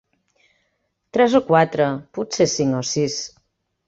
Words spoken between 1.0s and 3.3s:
Tres o quatre, potser cinc o sis.